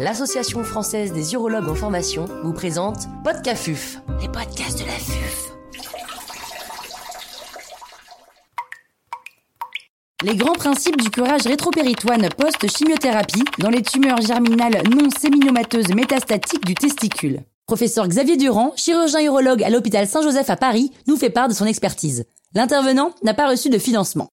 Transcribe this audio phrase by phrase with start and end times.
[0.00, 5.52] l'Association française des urologues en formation, vous présente Podcafuf, les podcasts de la FUF.
[10.22, 16.74] Les grands principes du curage rétropéritoine post-chimiothérapie dans les tumeurs germinales non séminomateuses métastatiques du
[16.74, 17.42] testicule.
[17.66, 21.66] Professeur Xavier Durand, chirurgien urologue à l'hôpital Saint-Joseph à Paris, nous fait part de son
[21.66, 22.24] expertise.
[22.54, 24.30] L'intervenant n'a pas reçu de financement.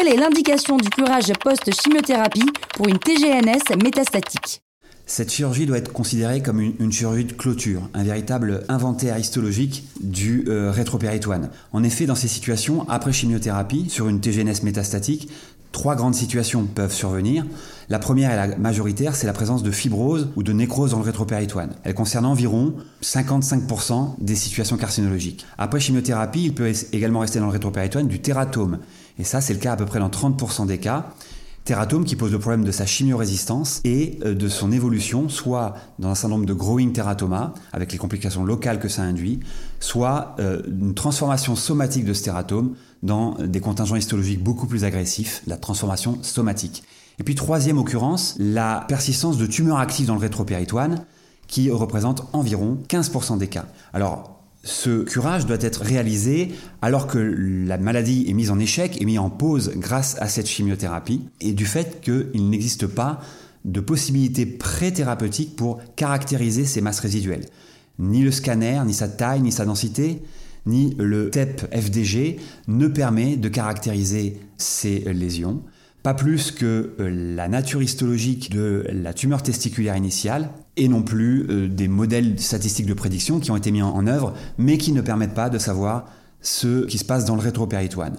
[0.00, 4.62] Quelle est l'indication du curage post-chimiothérapie pour une TGNS métastatique
[5.04, 10.44] cette chirurgie doit être considérée comme une, chirurgie de clôture, un véritable inventaire histologique du
[10.46, 11.50] euh, rétropéritoine.
[11.72, 15.28] En effet, dans ces situations, après chimiothérapie, sur une TGNS métastatique,
[15.72, 17.44] trois grandes situations peuvent survenir.
[17.88, 21.04] La première et la majoritaire, c'est la présence de fibrose ou de nécrose dans le
[21.04, 21.74] rétropéritoine.
[21.82, 25.44] Elle concerne environ 55% des situations carcinologiques.
[25.58, 28.78] Après chimiothérapie, il peut également rester dans le rétropéritoine du tératome.
[29.20, 31.12] Et ça, c'est le cas à peu près dans 30% des cas.
[31.64, 36.08] Tératome qui pose le problème de sa chimiorésistance et euh, de son évolution, soit dans
[36.08, 39.40] un syndrome de growing teratoma, avec les complications locales que ça induit,
[39.78, 45.42] soit euh, une transformation somatique de ce tératome dans des contingents histologiques beaucoup plus agressifs,
[45.46, 46.82] la transformation somatique.
[47.18, 51.04] Et puis troisième occurrence, la persistance de tumeurs actives dans le rétropéritoine,
[51.46, 53.66] qui représente environ 15% des cas.
[53.92, 59.04] Alors, ce curage doit être réalisé alors que la maladie est mise en échec et
[59.04, 63.20] mise en pause grâce à cette chimiothérapie et du fait qu'il n'existe pas
[63.64, 67.46] de possibilité pré-thérapeutique pour caractériser ces masses résiduelles.
[67.98, 70.22] Ni le scanner, ni sa taille, ni sa densité,
[70.66, 72.38] ni le TEP FDG
[72.68, 75.62] ne permet de caractériser ces lésions
[76.02, 81.46] pas plus que euh, la nature histologique de la tumeur testiculaire initiale et non plus
[81.50, 85.00] euh, des modèles statistiques de prédiction qui ont été mis en, œuvre, mais qui ne
[85.00, 86.06] permettent pas de savoir
[86.40, 88.16] ce qui se passe dans le rétropéritoine.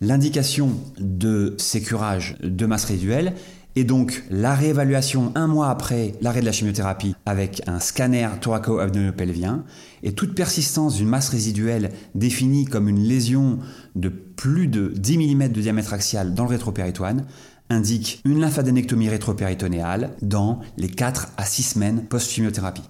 [0.00, 3.34] L'indication de ces curages de masse résiduelle
[3.76, 9.64] et donc la réévaluation un mois après l'arrêt de la chimiothérapie avec un scanner thoraco-abdominopelvien
[10.02, 13.58] et toute persistance d'une masse résiduelle définie comme une lésion
[13.94, 17.26] de plus de 10 mm de diamètre axial dans le rétropéritoine
[17.70, 22.82] indique une lymphadenectomie rétropéritonéale dans les 4 à 6 semaines post-chimiothérapie.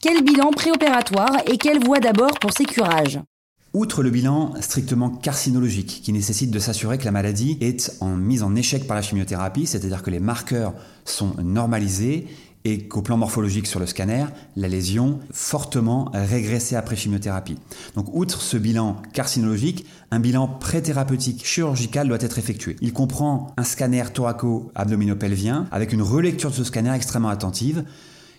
[0.00, 3.20] Quel bilan préopératoire et quelle voie d'abord pour ces curages?
[3.78, 8.56] Outre le bilan strictement carcinologique, qui nécessite de s'assurer que la maladie est mise en
[8.56, 10.74] échec par la chimiothérapie, c'est-à-dire que les marqueurs
[11.04, 12.26] sont normalisés
[12.64, 14.24] et qu'au plan morphologique sur le scanner,
[14.56, 17.56] la lésion fortement régressée après chimiothérapie.
[17.94, 22.74] Donc outre ce bilan carcinologique, un bilan pré-thérapeutique chirurgical doit être effectué.
[22.80, 27.84] Il comprend un scanner thoraco-abdominopelvien avec une relecture de ce scanner extrêmement attentive,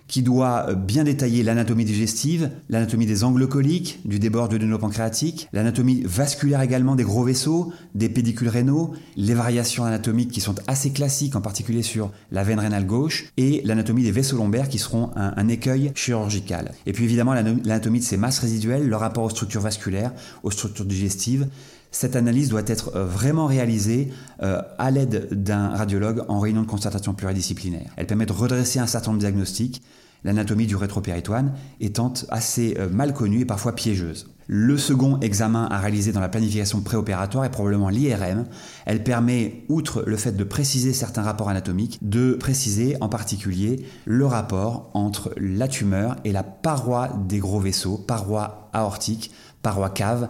[0.09, 4.49] qui doit euh, bien détailler l'anatomie digestive, l'anatomie des angles coliques, du débord
[4.79, 10.55] pancréatique, l'anatomie vasculaire également des gros vaisseaux, des pédicules rénaux, les variations anatomiques qui sont
[10.67, 14.79] assez classiques, en particulier sur la veine rénale gauche, et l'anatomie des vaisseaux lombaires qui
[14.79, 16.71] seront un, un écueil chirurgical.
[16.87, 20.11] Et puis évidemment l'anatomie de ces masses résiduelles, leur rapport aux structures vasculaires,
[20.43, 21.47] aux structures digestives,
[21.91, 24.11] cette analyse doit être euh, vraiment réalisée
[24.43, 27.91] euh, à l'aide d'un radiologue en réunion de constatation pluridisciplinaire.
[27.97, 29.81] Elle permet de redresser un certain nombre de diagnostics,
[30.23, 34.29] l'anatomie du rétropéritoine étant assez euh, mal connue et parfois piégeuse.
[34.51, 38.45] Le second examen à réaliser dans la planification préopératoire est probablement l'IRM.
[38.87, 44.25] Elle permet, outre le fait de préciser certains rapports anatomiques, de préciser en particulier le
[44.25, 50.29] rapport entre la tumeur et la paroi des gros vaisseaux, paroi aortique, paroi cave,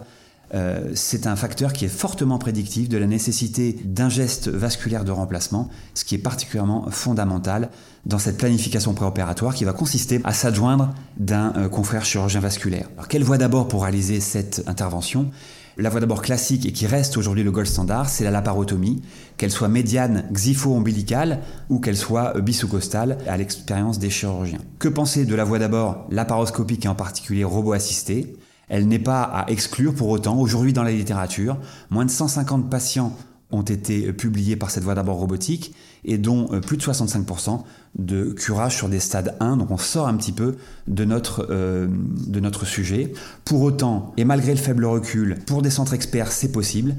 [0.54, 5.12] euh, c'est un facteur qui est fortement prédictif de la nécessité d'un geste vasculaire de
[5.12, 7.70] remplacement, ce qui est particulièrement fondamental
[8.06, 12.88] dans cette planification préopératoire qui va consister à s'adjoindre d'un euh, confrère chirurgien vasculaire.
[13.08, 15.30] Quelle voie d'abord pour réaliser cette intervention?
[15.76, 19.00] La voie d'abord classique et qui reste aujourd'hui le gold standard, c'est la laparotomie,
[19.36, 24.58] qu'elle soit médiane, xipho-ombilicale ou qu'elle soit euh, bisocostale à l'expérience des chirurgiens.
[24.78, 28.34] Que penser de la voie d'abord laparoscopique et en particulier robot-assistée
[28.70, 30.38] elle n'est pas à exclure pour autant.
[30.38, 31.58] Aujourd'hui, dans la littérature,
[31.90, 33.14] moins de 150 patients
[33.50, 35.74] ont été publiés par cette voie d'abord robotique
[36.04, 37.62] et dont euh, plus de 65%
[37.98, 39.56] de curage sur des stades 1.
[39.56, 40.56] Donc on sort un petit peu
[40.86, 43.12] de notre, euh, de notre sujet.
[43.44, 46.94] Pour autant, et malgré le faible recul, pour des centres experts, c'est possible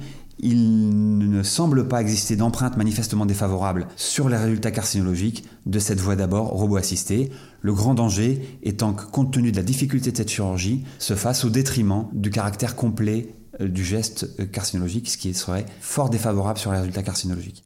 [1.32, 6.50] ne semble pas exister d'empreinte manifestement défavorable sur les résultats carcinologiques de cette voie d'abord
[6.50, 7.32] robot-assistée,
[7.62, 11.46] le grand danger étant que, compte tenu de la difficulté de cette chirurgie, se fasse
[11.46, 16.60] au détriment du caractère complet euh, du geste euh, carcinologique, ce qui serait fort défavorable
[16.60, 17.64] sur les résultats carcinologiques.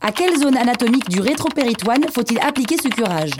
[0.00, 3.32] À quelle zone anatomique du rétropéritoine faut-il appliquer ce curage?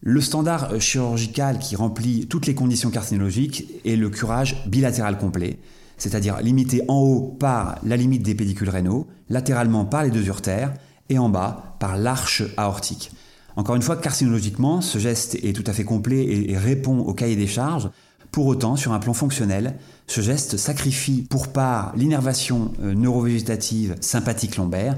[0.00, 5.58] Le standard euh, chirurgical qui remplit toutes les conditions carcinologiques est le curage bilatéral complet
[5.96, 10.74] c'est-à-dire limité en haut par la limite des pédicules rénaux, latéralement par les deux urtères
[11.08, 13.12] et en bas par l'arche aortique.
[13.56, 17.36] Encore une fois, carcinologiquement, ce geste est tout à fait complet et répond au cahier
[17.36, 17.88] des charges.
[18.30, 19.76] Pour autant, sur un plan fonctionnel,
[20.06, 24.96] ce geste sacrifie pour part l'innervation euh, neurovégétative sympathique lombaire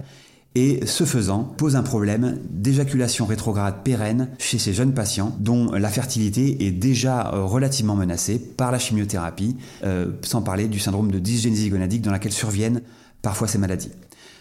[0.55, 5.89] et ce faisant pose un problème d'éjaculation rétrograde pérenne chez ces jeunes patients dont la
[5.89, 11.19] fertilité est déjà euh, relativement menacée par la chimiothérapie, euh, sans parler du syndrome de
[11.19, 12.83] dysgénésie gonadique dans laquelle surviennent
[13.23, 13.91] parfois ces maladies.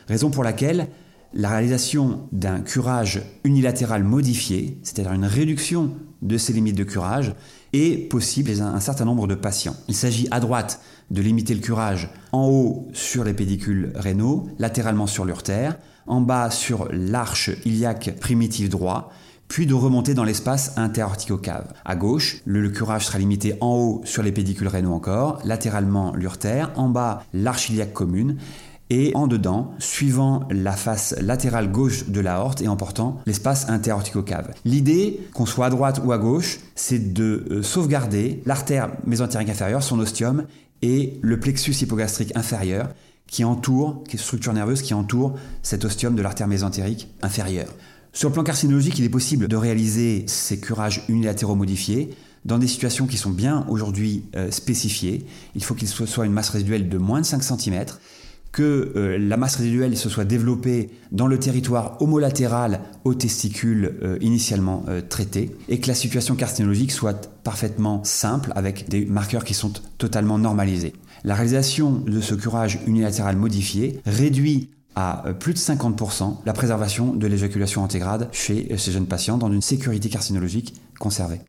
[0.07, 0.87] Raison pour laquelle
[1.33, 7.35] la réalisation d'un curage unilatéral modifié, c'est-à-dire une réduction de ces limites de curage,
[7.73, 9.75] est possible chez un certain nombre de patients.
[9.89, 10.79] Il s'agit à droite
[11.11, 15.77] de limiter le curage en haut sur les pédicules rénaux, latéralement sur l'urtère,
[16.07, 19.11] en bas sur l'arche iliaque primitive droit,
[19.47, 21.73] puis de remonter dans l'espace interorticocave.
[21.85, 26.71] À gauche, le, curage sera limité en haut sur les pédicules rénaux encore, latéralement l'urtère,
[26.75, 28.37] en bas l'arche iliaque commune,
[28.89, 34.53] et en dedans, suivant la face latérale gauche de l'aorte et en portant l'espace interorticocave.
[34.63, 39.83] L'idée, qu'on soit à droite ou à gauche, c'est de euh, sauvegarder l'artère mésentérique inférieure,
[39.83, 40.45] son ostium,
[40.81, 42.89] et le plexus hypogastrique inférieur,
[43.27, 47.69] qui entoure, qui est structure nerveuse qui entoure cet ostium de l'artère mésentérique inférieure.
[48.13, 52.15] Sur le plan carcinologique, il est possible de réaliser ces curages unilatéraux modifiés
[52.45, 55.25] dans des situations qui sont bien aujourd'hui euh, spécifiées.
[55.53, 57.85] Il faut qu'il soit une masse résiduelle de moins de 5 cm,
[58.53, 64.17] que euh, la masse résiduelle se soit développée dans le territoire homolatéral aux testicules euh,
[64.21, 69.73] initialement traités, et que la situation carcinologique soit parfaitement simple avec des marqueurs qui sont
[69.97, 70.93] totalement normalisés.
[71.23, 77.13] La réalisation de ce curage unilatéral modifié réduit à euh, plus de 50% la préservation
[77.13, 81.39] de l'éjaculation antégrade chez euh, ces jeunes patients dans une sécurité carcinologique conservée.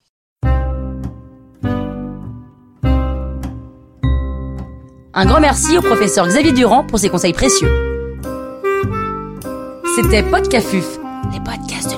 [5.15, 7.70] Un grand merci au professeur Xavier Durand pour ses conseils précieux.
[9.97, 10.99] C'était Podcafuf,
[11.32, 11.98] les podcasts de